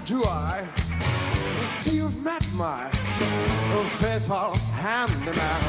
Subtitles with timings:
[0.00, 0.66] do I
[1.64, 2.90] see you've met my
[4.00, 5.62] faithful handyman?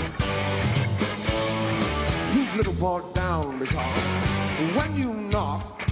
[2.33, 3.77] He's a little bored down because
[4.75, 5.89] when you knocked,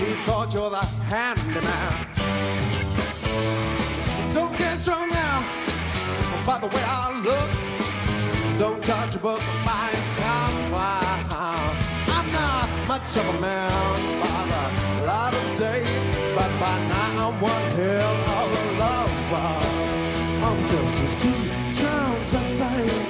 [0.00, 2.06] he thought you're the handyman.
[4.34, 5.44] Don't get strung out
[6.46, 8.58] by the way I look.
[8.58, 10.98] Don't judge a book by its cover.
[12.16, 14.17] I'm not much of a man
[16.38, 19.50] but by night I'm one hell of a lover.
[20.46, 21.42] I'm just a sea
[21.78, 23.04] transvestite.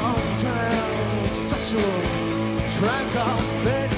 [0.00, 1.96] I'm transsexual,
[2.76, 3.90] transalphabet.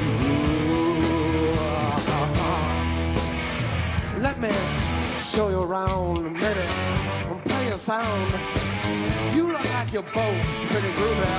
[4.26, 4.52] Let me
[5.18, 6.72] show you around a minute
[7.28, 8.30] and play a sound.
[9.34, 11.32] You look like you're both pretty groovy.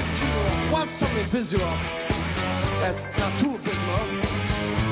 [0.00, 2.03] If you want something visual
[2.84, 4.04] that's not too abysmal,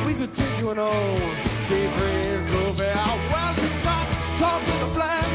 [0.06, 2.88] we could take you an old Steve Reeves movie.
[2.88, 4.06] Oh, well, you got
[4.40, 5.28] caught with a plan.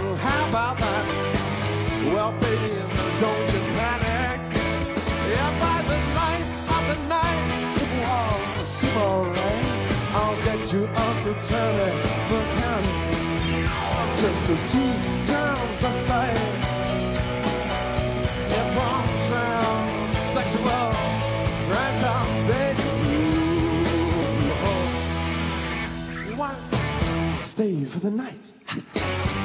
[0.00, 1.04] Well, how about that?
[2.12, 2.80] Well, baby,
[3.20, 4.38] don't you panic.
[5.28, 7.44] Yeah, by the light of the night,
[7.82, 9.64] it will all seem alright.
[10.16, 12.00] I'll get you acetylene
[12.32, 12.96] mechanic.
[13.92, 16.40] I'm just a sweet transvestite.
[18.58, 21.25] If I'm transsexual,
[27.56, 28.52] Stay for the night?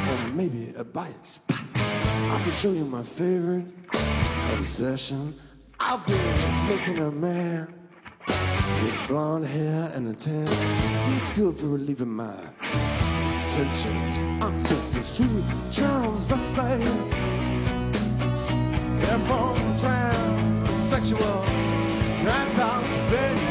[0.09, 1.39] Or maybe a bite.
[1.50, 3.67] I can show you my favorite
[4.58, 5.33] obsession.
[5.80, 7.73] I've been making a man
[8.83, 10.47] with blonde hair and a tan.
[11.09, 12.35] He's good for relieving my
[13.47, 13.95] tension.
[14.44, 16.81] I'm just a sweet transvestite.
[19.03, 19.61] If I'm
[22.23, 23.50] that's how baby.